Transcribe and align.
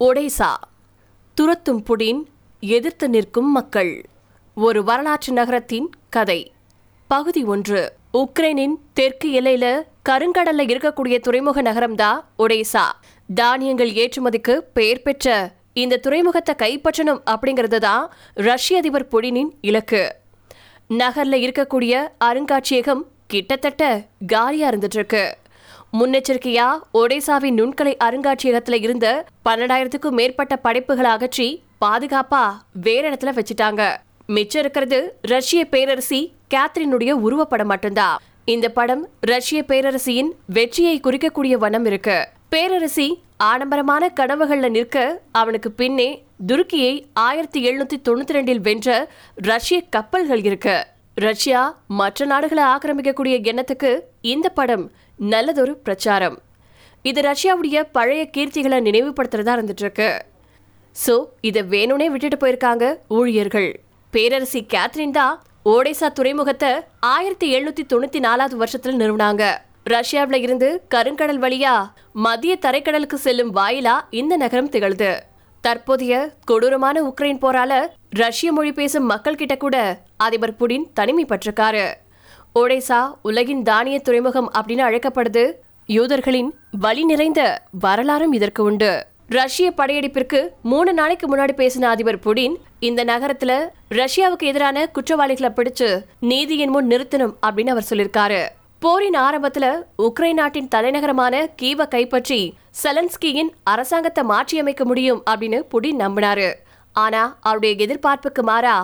Odesa 0.00 0.54
துரத்தும் 1.34 1.84
Putin 1.84 2.22
எதிர்த்து 2.60 3.08
நிற்கும் 3.08 3.52
மக்கள். 3.52 4.04
ஒரு 4.54 4.84
வரலாற்று 4.84 5.32
நகரத்தின் 5.32 5.90
கதை. 6.08 6.52
பகுதி 7.06 7.44
ஒன்று. 7.44 7.92
உக்ரைனின் 8.12 8.74
தெற்கு 8.92 9.40
எல்லையில 9.40 9.82
கருங்கடல்ல 10.08 10.66
இருக்கக்கூடிய 10.66 11.20
துறைமுக 11.20 11.62
நகரம்தான் 11.62 12.20
ஒடேசா. 12.38 12.84
தானியங்கள் 13.34 13.90
ஏற்றுமதிக்கு 13.90 14.56
பெயர் 14.72 15.02
பெற்ற 15.02 15.52
இந்த 15.72 15.96
துறைமுகத்தை 15.96 16.54
கைப்பற்றணும் 16.54 17.22
அப்படிங்கிறது 17.30 17.78
தான் 17.78 18.12
ரஷ்ய 18.34 18.78
அதிபர் 18.78 19.08
புடினின் 19.08 19.50
இலக்கு. 19.60 20.14
நகர்ல 20.88 21.36
இருக்கக்கூடிய 21.46 22.08
அருங்காட்சியகம் 22.24 23.02
கிட்டத்தட்ட 23.26 24.06
காலியா 24.26 24.68
இருந்துட்டு 24.70 24.94
இருக்கு. 24.94 25.36
முன்னெச்சரிக்கையா 25.92 26.66
ஒடிசாவின் 26.94 27.56
நுண்கலை 27.60 27.92
அருங்காட்சியகத்துல 28.04 28.82
இருந்த 28.82 29.24
பன்னெண்டாயிரத்துக்கும் 29.48 30.10
மேற்பட்ட 30.10 30.56
படைப்புகளை 30.56 31.10
அகற்றி 31.10 31.62
பாதுகாப்பா 31.84 32.42
வேற 32.72 33.10
இடத்துல 33.10 33.38
வச்சுட்டாங்க. 33.38 33.96
மிச்சம் 34.26 34.60
இருக்கிறது 34.60 35.18
ரஷ்ய 35.22 35.66
பேரரசி 35.70 36.32
கேத்ரினுடைய 36.54 37.12
உருவப்படம் 37.24 37.70
மட்டும்தான் 37.72 38.18
இந்த 38.44 38.68
படம் 38.68 39.08
ரஷ்ய 39.20 39.64
பேரரசியின் 39.68 40.30
வெற்றியை 40.46 41.00
குறிக்கக்கூடிய 41.00 41.52
வண்ணம் 41.52 41.84
இருக்கு. 41.84 42.28
பேரரசி 42.50 43.08
ஆடம்பரமான 43.36 44.12
கனவுகள்ல 44.20 44.70
நிற்க 44.70 45.20
அவனுக்கு 45.32 45.70
பின்னே 45.70 46.24
துருக்கியை 46.46 47.06
ஆயிரத்தி 47.12 47.60
எழுநூத்தி 47.70 47.96
தொண்ணூத்தி 48.08 48.36
ரெண்டில் 48.36 48.60
வென்ற 48.60 49.10
ரஷ்ய 49.34 49.82
கப்பல்கள் 49.90 50.44
இருக்கு. 50.44 50.86
ரஷ்யா 51.24 51.60
மற்ற 51.98 52.26
நாடுகளை 52.30 52.64
ஆக்கிரமிக்கக்கூடிய 52.72 53.34
எண்ணத்துக்கு 53.50 53.90
இந்த 54.32 54.46
படம் 54.58 54.84
நல்லதொரு 55.32 55.72
பிரச்சாரம். 55.86 56.36
இது 57.04 57.20
ரஷ்யாவுடைய 57.28 57.78
பழைய 57.96 58.22
கீர்த்திகளை 58.34 58.78
நினைவுபடுத்துறதா 58.88 59.52
இருந்துட்டு 59.56 59.84
இருக்கு 59.84 60.10
ஸோ 61.04 61.14
இதை 61.48 61.62
வேணும்னே 61.72 62.06
விட்டுட்டு 62.12 62.38
போயிருக்காங்க 62.42 62.84
ஊழியர்கள். 63.18 63.70
பேரரசி 64.12 64.60
கேத்ரின் 64.74 65.16
தான் 65.18 65.34
ஓடேசா 65.72 66.08
துறைமுகத்தை 66.18 66.72
ஆயிரத்தி 67.14 67.48
எழுநூத்தி 67.54 67.84
தொண்ணூத்தி 67.92 68.20
நாலாவது 68.26 68.56
வருஷத்துல 68.62 69.00
நிறுவனாங்க. 69.02 69.44
ரஷ்யாவுல 69.94 70.40
இருந்து 70.46 70.68
கருங்கடல் 70.94 71.42
வழியா 71.44 71.74
மத்திய 72.26 72.54
தரைக்கடலுக்கு 72.66 73.18
செல்லும் 73.26 73.52
வாயிலா 73.58 73.96
இந்த 74.20 74.36
நகரம் 74.44 74.72
திகழ்து. 74.76 75.10
தற்போதைய 75.64 76.14
கொடூரமான 76.48 76.96
உக்ரைன் 77.10 77.40
போரால 77.44 77.72
ரஷ்ய 78.10 78.52
மொழி 78.52 78.72
பேசும் 78.72 79.04
மக்கள் 79.04 79.34
கிட்ட 79.34 79.56
கூட 79.56 80.00
அதிபர் 80.16 80.54
புடின் 80.60 80.84
தனிமைப்பட்டிருக்காரு. 81.00 81.86
ஒடேசா 82.54 83.14
உலகின் 83.22 83.62
தானிய 83.62 83.98
துறைமுகம் 83.98 84.52
அப்படின்னு 84.52 84.84
அழைக்கப்படுது. 84.88 85.52
யூதர்களின் 85.86 86.50
வழி 86.80 87.04
நிறைந்த 87.04 87.62
வரலாறும் 87.70 88.32
இதற்கு 88.32 88.62
உண்டு. 88.62 89.06
ரஷ்ய 89.28 89.70
படையெடுப்பிற்கு 89.70 90.48
மூணு 90.62 90.92
நாளைக்கு 90.92 91.26
முன்னாடி 91.26 91.54
பேசின 91.56 91.82
அதிபர் 91.82 92.18
புடின் 92.18 92.54
இந்த 92.80 93.04
நகரத்துல 93.04 93.68
ரஷ்யாவுக்கு 93.90 94.44
எதிரான 94.50 94.86
குற்றவாளிகளை 94.86 95.50
பிடிச்சு 95.56 96.02
நீதியின் 96.20 96.70
முன் 96.70 96.88
நிறுத்தணும் 96.88 97.34
அப்படின்னு 97.46 97.74
அவர் 97.74 97.88
சொல்லியிருக்காரு. 97.90 98.46
போரின் 98.78 99.18
ஆரம்பத்துல 99.18 99.66
உக்ரைன் 99.98 100.40
நாட்டின் 100.40 100.68
தலைநகரமான 100.74 101.46
கீவ 101.62 101.88
கைப்பற்றி 101.88 102.54
செலன்ஸ்கியின் 102.82 103.52
அரசாங்கத்தை 103.62 104.24
மாற்றியமைக்க 104.24 104.84
முடியும் 104.84 105.22
அப்படின்னு 105.30 105.60
புடின் 105.72 106.00
நம்பினாரு. 106.04 106.48
ஆனா 107.02 107.22
அவருடைய 107.46 107.72
எதிர்பார்ப்புக்கு 107.84 108.42
மாறா 108.50 108.76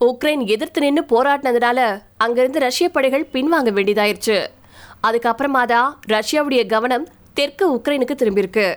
உக்ரைன் 0.00 0.42
எதிர்த்து 0.54 0.80
நின்று 0.84 1.02
போராடினதுனால 1.12 1.78
அங்கிருந்து 2.24 2.58
ரஷ்ய 2.66 2.86
படைகள் 2.88 3.30
பின்வாங்க 3.32 3.70
வேண்டியதாயிருச்சு. 3.76 4.38
அதுக்கப்புறமா 5.06 5.62
தான் 5.72 5.88
ரஷ்யாவுடைய 6.14 6.62
கவனம் 6.74 7.06
தெற்கு 7.38 7.66
உக்ரைனுக்கு 7.76 8.14
திரும்பியிருக்கு. 8.20 8.68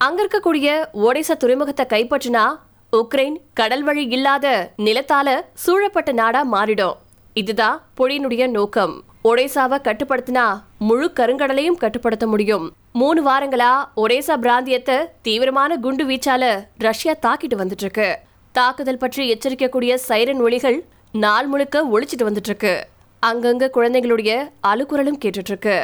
அங்க 0.00 0.18
இருக்கக்கூடிய 0.24 0.68
ஒடேசா 1.06 1.34
துறைமுகத்தை 1.42 1.84
கைப்பற்றினா 1.92 2.44
உக்ரைன் 2.92 3.36
கடல் 3.60 3.84
வழி 3.88 4.02
இல்லாத 4.16 4.46
நிலத்தால 4.86 5.28
சூழப்பட்ட 5.64 6.12
நாடா 6.20 6.42
மாறிடும். 6.52 6.96
இதுதான் 7.40 7.78
புடினுடைய 7.98 8.44
நோக்கம். 8.56 8.94
ஒடேசாவை 9.28 9.78
கட்டுப்படுத்தினா 9.86 10.46
முழு 10.86 11.06
கருங்கடலையும் 11.18 11.80
கட்டுப்படுத்த 11.82 12.26
முடியும். 12.26 12.64
மூணு 12.92 13.20
வாரங்களா 13.28 13.70
ஒரேசா 13.96 14.34
பிராந்தியத்தை 14.44 14.96
தீவிரமான 15.22 15.76
குண்டு 15.76 16.04
வீச்சால 16.04 16.44
ரஷ்யா 16.78 17.12
தாக்கிட்டு 17.26 17.56
வந்துட்டு 17.60 17.84
இருக்கு 17.84 18.08
தாக்குதல் 18.52 18.98
பற்றி 18.98 19.22
எச்சரிக்கக்கூடிய 19.32 19.94
சைரன் 20.08 20.40
ஒளிகள் 20.40 20.78
நாள் 21.12 21.46
முழுக்க 21.46 21.84
ஒழிச்சிட்டு 21.92 22.26
வந்துட்டு 22.28 22.50
இருக்கு 22.50 22.74
அங்கங்க 23.22 23.70
குழந்தைகளுடைய 23.70 24.32
அழுக்குரலும் 24.70 25.20
கேட்டுட்டு 25.24 25.52
இருக்கு 25.52 25.76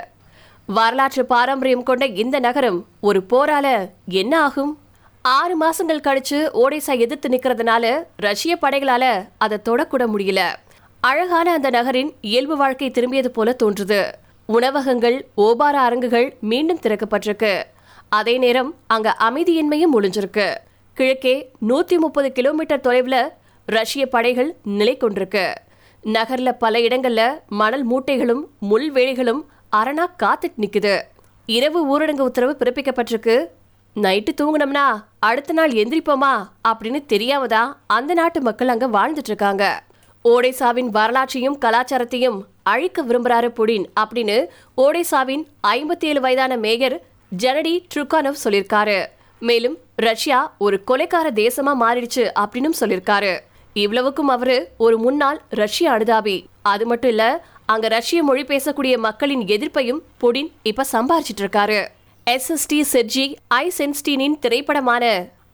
வரலாற்று 0.78 1.24
பாரம்பரியம் 1.26 1.82
கொண்ட 1.82 2.06
இந்த 2.22 2.38
நகரம் 2.38 2.80
ஒரு 3.00 3.20
போரால 3.30 3.66
என்ன 4.20 4.32
ஆகும்? 4.40 4.72
ஆறு 5.24 5.54
மாசங்கள் 5.62 6.06
கழிச்சு 6.06 6.38
ஓடேசா 6.62 6.94
எதிர்த்து 7.04 7.28
நிக்கிறதுனால 7.28 7.84
ரஷ்ய 8.16 8.54
படைகளால 8.62 9.04
அதை 9.38 9.58
தொடக்கூட 9.68 10.04
முடியல. 10.14 10.42
அழகான 11.00 11.52
அந்த 11.52 11.70
நகரின் 11.70 12.10
இயல்பு 12.20 12.56
வாழ்க்கை 12.56 12.90
திரும்பியது 12.90 13.30
போல 13.36 13.56
தோன்றுது. 13.62 14.00
உணவகங்கள் 14.50 15.28
ஓபார 15.36 15.76
அரங்குகள் 15.86 16.36
மீண்டும் 16.40 16.78
திறக்கப்பட்டிருக்கு. 16.78 17.62
அதே 18.08 18.38
நேரம் 18.38 18.74
அங்க 18.86 19.16
அமைதியின்மையும் 19.18 19.92
ஒளிஞ்சிருக்கு. 19.92 20.46
கிழக்கே 20.94 21.50
நூத்தி 21.68 21.96
முப்பது 21.96 22.32
கிலோமீட்டர் 22.32 22.80
தொலைவுல 22.80 23.28
ரஷ்ய 23.66 24.06
படைகள் 24.06 24.56
நிலை 24.64 24.96
கொண்டிருக்கு. 24.96 25.54
நகர்ல 26.04 26.52
பல 26.52 26.78
இடங்கள்ல 26.78 27.38
மணல் 27.48 27.84
மூட்டைகளும் 27.90 28.42
முள்வேலிகளும் 28.70 29.40
அரணா 29.76 30.06
காத்துட்டு 30.22 30.60
நிக்குது. 30.60 31.00
இரவு 31.46 31.80
ஊரடங்கு 31.90 32.20
உத்தரவு 32.20 32.56
பிறப்பிக்கப்பட்டிருக்கு. 32.58 33.46
நைட்டு 33.94 34.32
தூங்குனோம்னா 34.40 34.86
அடுத்த 35.18 35.52
நாள் 35.52 35.70
எந்திரிப்போமா 35.70 36.34
அப்படின்னு 36.68 37.06
தெரியாமதா 37.06 37.76
அந்த 37.86 38.14
நாட்டு 38.14 38.40
மக்கள் 38.40 38.68
அங்க 38.68 38.88
வாழ்ந்துட்டு 38.88 39.30
இருக்காங்க. 39.30 39.82
ஓடேசாவின் 40.24 40.88
வரலாற்றையும் 40.98 41.58
கலாச்சாரத்தையும் 41.64 42.40
அழிக்க 42.70 43.04
விரும்புகிறாரு 43.04 43.48
புடின் 43.58 43.86
அப்படின்னு 44.00 44.38
ஓடேசாவின் 44.76 45.44
ஐம்பத்தி 45.66 46.04
ஏழு 46.04 46.20
வயதான 46.20 46.56
மேயர் 46.56 46.96
ஜெனடி 47.42 47.74
ட்ருகானவ் 47.94 48.42
சொல்லியிருக்காரு. 48.44 48.98
மேலும் 49.40 49.76
ரஷ்யா 49.96 50.40
ஒரு 50.58 50.82
கொலைக்கார 50.86 51.28
தேசமா 51.34 51.72
மாறிடுச்சு 51.80 52.24
அப்படின்னு 52.40 52.70
சொல்லியிருக்காரு. 52.80 53.32
இவ்வளவுக்கும் 53.72 54.28
அவரு 54.28 54.56
ஒரு 54.76 54.98
முன்னாள் 54.98 55.40
ரஷ்ய 55.62 55.90
அனுதாபி. 55.90 56.36
அது 56.62 56.86
மட்டும் 56.86 57.10
இல்ல 57.10 57.44
அங்க 57.66 57.88
ரஷ்ய 57.88 58.22
மொழி 58.22 58.42
பேசக்கூடிய 58.42 58.96
மக்களின் 58.98 59.44
எதிர்ப்பையும் 59.46 60.02
புடின் 60.20 60.50
இப்ப 60.62 60.84
சம்பாரிச்சிட்டு 60.92 61.40
இருக்காரு 61.40 61.80
எஸ்எஸ்டி 62.30 62.80
செர்ஜி 62.92 63.24
ஐ 63.48 63.72
சென்ஸ்டீனின் 63.78 64.38
திரைப்படமான 64.38 65.04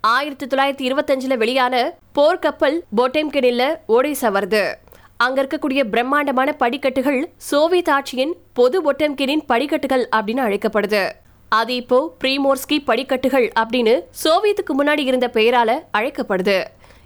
ஆயிரத்தி 0.01 0.47
தொள்ளாயிரத்தி 0.47 0.85
இருபத்தஞ்சுல 0.89 1.37
வெளியான 1.37 1.95
போர்க்கப்பல் 2.15 2.79
போட்டேம்கெனில்ல 2.97 3.63
ஓடேசா 3.89 4.29
வருது. 4.37 4.65
அங்க 5.17 5.43
இருக்கக்கூடிய 5.43 5.85
பிரம்மாண்டமான 5.85 6.53
படிக்கட்டுகள் 6.53 7.33
சோவியத் 7.37 7.89
ஆட்சியின் 7.89 8.33
பொது 8.53 8.93
ஒட்டம்கினின் 8.93 9.43
படிக்கட்டுகள் 9.47 10.09
அப்படின்னு 10.17 10.43
அழைக்கப்படுது. 10.49 11.11
அது 11.49 11.75
இப்போ 11.75 12.17
பிரீமோர்ஸ்கி 12.25 12.85
படிக்கட்டுகள் 12.85 13.53
அப்படின்னு 13.61 14.01
சோவியத்துக்கு 14.25 14.73
முன்னாடி 14.79 14.99
இருந்த 14.99 15.31
பெயரால 15.33 15.79
அழைக்கப்படுது. 15.99 16.65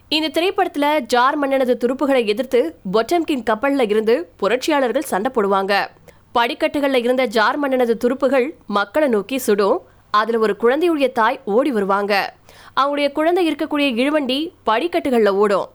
இந்த 0.09 0.41
திரைப்படத்துல 0.41 1.01
ஜார் 1.01 1.39
மன்னனது 1.39 1.77
துருப்புகளை 1.81 2.27
எதிர்த்து 2.27 2.79
பொட்டம்கின் 2.93 3.45
கப்பல்ல 3.51 3.81
இருந்து 3.81 4.31
புரட்சியாளர்கள் 4.37 5.03
சண்டை 5.03 5.33
போடுவாங்க. 5.35 5.87
படிக்கட்டுகள்ல 6.35 6.95
இருந்த 6.95 7.25
ஜார் 7.25 7.59
மன்னனது 7.59 7.97
துருப்புகள் 7.97 8.55
மக்களை 8.67 9.09
நோக்கி 9.09 9.39
சுடும். 9.39 9.83
அதுல 10.11 10.39
ஒரு 10.39 10.57
குழந்தையுடைய 10.61 11.13
தாய் 11.13 11.41
ஓடி 11.45 11.71
வருவாங்க. 11.71 12.35
அவங்களுடைய 12.81 13.13
குழந்தை 13.13 13.53
இருக்கக்கூடிய 13.53 13.95
இழுவண்டி 13.95 14.53
படிக்கட்டுகள்ல 14.67 15.29
ஓடும். 15.29 15.69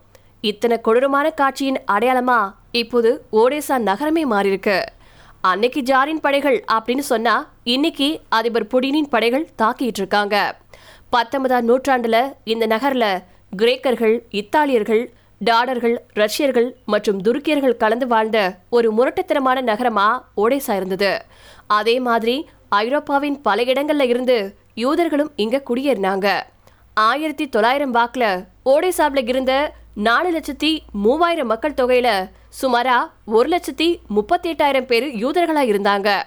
இத்தனை 0.49 0.75
கொடூரமான 0.81 1.27
காட்சியின் 1.29 1.77
அடையாளமா 1.91 2.39
இப்போது 2.71 3.09
ஓடேசா 3.39 3.75
நகரமே 3.89 4.23
மாறியிருக்கு. 4.31 4.77
அன்னைக்கு 5.41 5.81
ஜாரின் 5.89 6.21
படைகள் 6.25 6.57
அப்படின்னு 6.75 7.03
சொன்னா 7.11 7.35
இன்னைக்கு 7.63 8.07
அதிபர் 8.29 8.67
புடினின் 8.73 9.11
படைகள் 9.13 9.45
தாக்கிட்டு 9.61 10.01
இருக்காங்க. 10.01 10.35
பத்தொன்பதாம் 11.09 11.67
நூற்றாண்டுல 11.69 12.17
இந்த 12.53 12.65
நகர்ல 12.73 13.05
கிரேக்கர்கள் 13.61 14.15
இத்தாலியர்கள் 14.41 15.03
டாடர்கள் 15.49 15.95
ரஷ்யர்கள் 16.21 16.69
மற்றும் 16.93 17.21
துருக்கியர்கள் 17.21 17.79
கலந்து 17.83 18.07
வாழ்ந்த 18.13 18.39
ஒரு 18.69 18.89
முரட்டுத்தனமான 18.97 19.61
நகரமா 19.71 20.07
ஒடேசா 20.37 20.75
இருந்தது. 20.79 21.11
அதே 21.79 21.95
மாதிரி 22.09 22.35
ஐரோப்பாவின் 22.81 23.39
பல 23.47 23.63
இடங்கள்ல 23.71 24.07
இருந்து 24.13 24.37
யூதர்களும் 24.83 25.31
இங்க 25.43 25.63
குடியேறினாங்க. 25.69 26.27
ஆயிரத்தி 27.07 27.45
தொள்ளாயிரம் 27.49 27.93
வாக்குல 27.95 28.25
ஓடேசாவில் 28.65 29.29
இருந்த 29.33 29.53
நாலு 29.95 30.39
லட்சத்தி 30.39 30.79
மூவாயிரம் 30.91 31.47
மக்கள் 31.47 31.73
தொகையில 31.73 32.29
சுமாரா 32.61 33.11
ஒரு 33.25 33.49
லட்சத்தி 33.49 33.99
முப்பத்தி 34.07 34.53
எட்டாயிரம் 34.53 34.85
பேர் 34.85 35.03
யூதர்களா 35.03 35.61
இருந்தாங்க. 35.71 36.23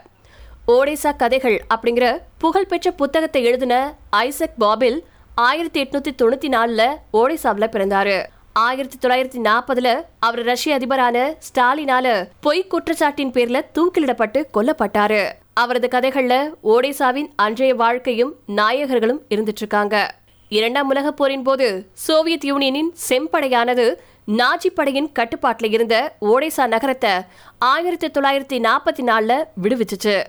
ஓடேசா 0.69 1.17
கதைகள் 1.17 1.65
அப்படிங்கிற 1.75 2.19
புகழ்பெற்ற 2.39 2.91
புத்தகத்தை 2.91 3.45
எழுதின 3.45 3.95
ஐசக் 4.11 4.55
பாபில் 4.61 5.01
ஆயிரத்தி 5.35 5.85
எட்நூத்தி 5.85 6.15
தொண்ணூத்தி 6.23 6.49
நாலுல 6.49 6.89
ஓடேசாவில் 7.13 7.73
பிறந்தாரு. 7.73 8.27
ஆயிரத்தி 8.53 9.09
தொள்ளாயிரத்தி 9.09 9.45
நாற்பதுல 9.45 10.03
அவர் 10.19 10.45
ரஷ்ய 10.45 10.79
அதிபரான 10.79 11.35
ஸ்டாலினால 11.49 12.29
பொய் 12.41 12.67
குற்றச்சாட்டின் 12.71 13.33
பேர்ல 13.33 13.61
தூக்கிலிடப்பட்டு 13.75 14.45
கொல்லப்பட்டாரு. 14.55 15.33
அவரது 15.53 15.89
கதைகள்ல 15.91 16.51
ஓடேசாவின் 16.65 17.29
அன்றைய 17.37 17.75
வாழ்க்கையும் 17.75 18.35
நாயகர்களும் 18.49 19.21
இருந்துட்டு 19.29 19.63
இருக்காங்க. 19.65 20.18
இரண்டாம் 20.49 20.89
உலகப் 20.89 21.17
போரின் 21.17 21.43
போது 21.43 21.89
சோவியத் 21.93 22.45
யூனியனின் 22.45 22.91
செம்படையானது 23.09 23.95
நாஜி 24.27 24.69
படையின் 24.75 25.13
கட்டுப்பாட்டில் 25.13 25.73
இருந்த 25.73 26.17
ஓடேசா 26.21 26.67
நகரத்தை 26.67 27.11
ஆயிரத்தி 27.59 28.09
தொள்ளாயிரத்தி 28.09 28.57
நாற்பத்தி 28.69 29.03
நாலில் 29.03 29.45
விடுவிச்சுச்சு. 29.63 30.25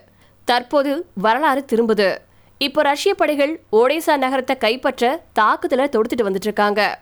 தற்போது 0.45 1.05
வரலாறு 1.13 1.65
திரும்புது. 1.71 2.17
இப்போ 2.57 2.81
ரஷ்ய 2.81 3.13
படைகள் 3.13 3.61
ஓடேசா 3.71 4.17
நகரத்தை 4.17 4.57
கைப்பற்ற 4.57 5.21
தாக்குதலை 5.33 5.85
தொடுத்துட்டு 5.85 6.25
வந்துட்டு 6.29 6.47
இருக்காங்க 6.49 6.99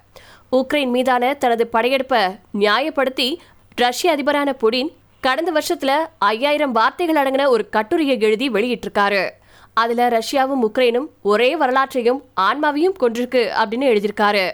உக்ரைன் 0.51 0.89
மீதான 0.89 1.33
தனது 1.33 1.69
படையெடுப்பை 1.73 2.39
நியாயப்படுத்தி 2.59 3.37
ரஷ்ய 3.75 4.15
அதிபரான 4.15 4.55
புடின் 4.61 4.89
கடந்த 5.19 5.51
வருஷத்துல 5.51 5.91
ஐயாயிரம் 6.17 6.71
வார்த்தைகள் 6.71 7.19
அடங்கின 7.23 7.47
ஒரு 7.47 7.69
கட்டுரையை 7.69 8.19
எழுதி 8.19 8.49
வெளியிட்டிருக்காரு. 8.49 9.29
அதுல 9.77 10.07
ரஷ்யாவும் 10.09 10.63
உக்ரைனும் 10.68 11.07
ஒரே 11.21 11.50
வரலாற்றையும் 11.56 12.21
ஆன்மாவையும் 12.41 12.97
கொண்டிருக்கு 13.00 13.41
அப்படின்னு 13.62 13.85
எழுதியிருக்காரு. 13.91 14.45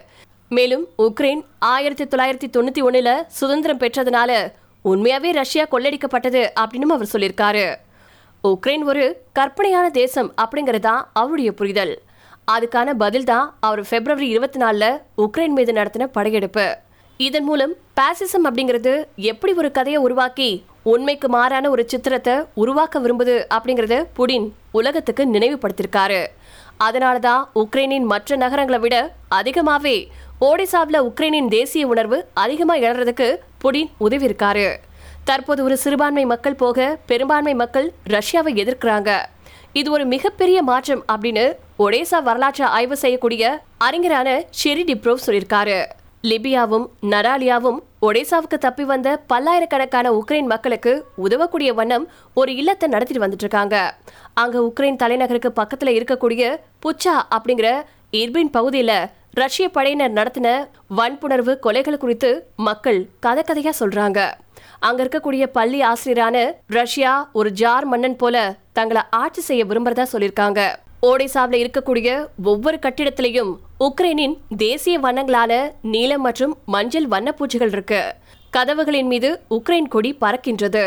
மேலும் 0.50 0.86
உக்ரைன் 0.98 1.42
ஆயிரத்தி 1.60 2.06
தொள்ளாயிரத்தி 2.06 2.50
தொண்ணூத்தி 2.56 2.82
ஒண்ணுல 2.88 3.12
சுதந்திரம் 3.28 3.80
பெற்றதுனால 3.80 4.32
உண்மையாவே 4.86 5.32
ரஷ்யா 5.32 5.66
கொள்ளடிக்கப்பட்டது 5.66 6.42
அப்படின்னு 6.60 6.94
அவர் 6.96 7.12
சொல்லியிருக்காரு. 7.14 7.66
உக்ரைன் 8.44 8.84
ஒரு 8.84 9.06
கற்பனையான 9.40 9.90
தேசம் 9.90 10.34
அப்படிங்கறதா 10.44 10.96
அவருடைய 11.14 11.52
புரிதல். 11.52 11.94
அதுக்கான 12.52 12.94
பதில் 12.94 13.30
தான் 13.32 13.46
அவர் 13.60 13.82
பிப்ரவரி 13.90 14.28
இருபத்தி 14.28 14.60
நாலுல 14.60 14.86
உக்ரைன் 15.18 15.56
மீது 15.60 15.74
நடத்தின 15.74 16.08
படையெடுப்பு. 16.18 16.68
இதன் 17.18 17.44
மூலம் 17.44 17.74
பாசிசம் 18.00 18.46
அப்படிங்கிறது 18.46 18.94
எப்படி 19.16 19.54
ஒரு 19.54 19.72
கதையை 19.72 20.02
உருவாக்கி 20.02 20.52
உண்மைக்கு 20.92 21.28
மாறான 21.36 21.70
ஒரு 21.74 21.84
சித்திரத்தை 21.92 22.34
உருவாக்க 22.62 23.00
விரும்புது 23.04 23.36
அப்படிங்கறத 23.56 23.98
புடின் 24.18 24.48
உலகத்துக்கு 24.80 25.24
நினைவுபடுத்திருக்காரு. 25.36 26.22
அதனால 26.78 27.16
தான் 27.28 27.44
உக்ரைனின் 27.62 28.08
மற்ற 28.12 28.36
நகரங்களை 28.44 28.80
விட 28.86 28.96
அதிகமாகவே 29.40 29.98
ஓடிசாவில் 30.48 31.06
உக்ரைனின் 31.10 31.48
தேசிய 31.48 31.84
உணர்வு 31.94 32.18
அதிகமாக 32.44 32.84
இழறதுக்கு 32.88 33.28
புடின் 33.64 33.90
உதவி 34.06 34.28
இருக்காரு 34.30 34.68
தற்போது 35.30 35.62
ஒரு 35.64 35.78
சிறுபான்மை 35.84 36.26
மக்கள் 36.34 36.60
போக 36.64 36.88
பெரும்பான்மை 37.12 37.56
மக்கள் 37.64 37.88
ரஷ்யாவை 38.16 38.54
எதிர்க்கிறாங்க. 38.64 39.12
இது 39.80 39.90
ஒரு 39.92 40.06
மிகப்பெரிய 40.14 40.58
மாற்றம் 40.72 41.04
அப்படின்னு 41.14 41.46
ஒடேசா 41.86 42.18
வரலாற்றை 42.30 42.66
ஆய்வு 42.78 42.98
செய்யக்கூடிய 43.04 43.44
அறிஞரான 43.78 44.30
ஷெரி 44.64 44.84
டிப்ரோவ் 44.90 45.26
சொல்லியிருக்காரு. 45.26 45.80
லிபியாவும் 46.30 46.86
நடாலியாவும் 47.12 47.80
ஒடேசாவுக்கு 48.02 48.58
தப்பி 48.66 48.84
வந்த 48.84 49.08
பல்லாயிரக்கணக்கான 49.32 50.12
உக்ரைன் 50.12 50.46
மக்களுக்கு 50.46 50.92
உதவக்கூடிய 51.16 51.70
வண்ணம் 51.74 52.06
ஒரு 52.34 52.56
இல்லத்தை 52.56 52.90
நடத்திட்டு 52.90 53.24
வந்துட்டு 53.26 53.46
இருக்காங்க. 53.46 53.96
அங்க 54.34 54.60
உக்ரைன் 54.60 54.96
தலைநகருக்கு 54.96 55.52
பக்கத்துல 55.56 55.94
இருக்கக்கூடிய 55.96 56.44
புச்சா 56.86 57.16
அப்படிங்கிற 57.36 57.70
இர்பின் 58.12 58.54
பகுதியில 58.54 58.94
ரஷ்ய 59.34 59.70
படையினர் 59.70 60.14
நடத்தின 60.14 60.48
வன்புணர்வு 60.88 61.60
கொலைகள் 61.64 61.98
குறித்து 61.98 62.48
மக்கள் 62.56 63.08
கதை 63.20 63.44
கதையா 63.48 63.74
சொல்றாங்க. 63.80 64.32
அங்க 64.80 65.04
இருக்கக்கூடிய 65.04 65.44
பள்ளி 65.58 65.82
ஆசிரியரான 65.82 66.38
ரஷ்யா 66.68 67.30
ஒரு 67.34 67.52
ஜார் 67.52 67.86
மன்னன் 67.86 68.16
போல 68.16 68.56
தங்களை 68.74 69.02
ஆட்சி 69.10 69.42
செய்ய 69.42 69.66
விரும்புறதா 69.66 70.06
சொல்லியிருக்காங்க. 70.14 70.62
ஓடிசாவில் 71.08 71.62
இருக்கக்கூடிய 71.64 72.10
ஒவ்வொரு 72.44 72.78
கட்டிடத்திலையும் 72.82 73.54
உக்ரைனின் 73.86 74.34
தேசிய 74.58 74.96
வண்ணங்களான 75.00 75.54
நீலம் 75.82 76.22
மற்றும் 76.22 76.58
மஞ்சள் 76.66 77.08
வண்ணப்பூச்சிகள் 77.08 77.72
இருக்கு. 77.76 78.02
கதவுகளின் 78.54 79.10
மீது 79.12 79.30
உக்ரைன் 79.50 79.88
கொடி 79.88 80.12
பறக்கின்றது. 80.22 80.84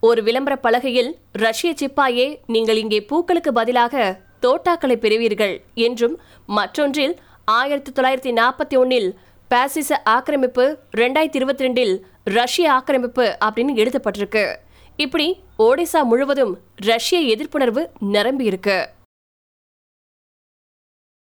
ஒரு 0.00 0.22
விளம்பர 0.22 0.56
பலகையில் 0.56 1.10
ரஷ்ய 1.32 1.74
சிப்பாயே 1.80 2.26
நீங்கள் 2.46 2.76
இங்கே 2.76 3.00
பூக்களுக்கு 3.00 3.52
பதிலாக 3.52 4.22
தோட்டாக்களை 4.42 4.96
பெறுவீர்கள் 5.04 5.54
என்றும் 5.74 6.16
மற்றொன்றில் 6.46 7.14
ஆயிரத்தி 7.44 7.92
தொள்ளாயிரத்தி 7.92 8.32
நாற்பத்தி 8.40 8.78
ஒன்னில் 8.78 9.08
பாசிச 9.48 10.02
ஆக்கிரமிப்பு 10.16 10.66
ரெண்டாயிரத்தி 10.96 11.40
இருபத்தி 11.42 11.66
ரெண்டில் 11.66 11.94
ரஷ்ய 12.24 12.72
ஆக்கிரமிப்பு 12.72 13.36
அப்படின்னு 13.44 13.74
எழுதப்பட்டிருக்கு. 13.82 14.44
இப்படி 14.96 15.28
ஒடிசா 15.58 16.02
முழுவதும் 16.02 16.58
ரஷ்ய 16.74 17.36
எதிர்ப்புணர்வு 17.36 17.84
நிரம்பி 18.00 18.44
இருக்கு 18.44 18.78